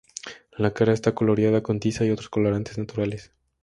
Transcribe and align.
La 0.57 0.73
cara 0.73 0.93
está 0.93 1.13
coloreada 1.13 1.61
con 1.61 1.79
tiza 1.79 2.03
y 2.05 2.09
otros 2.09 2.27
colorantes 2.29 2.75
naturales. 2.79 3.31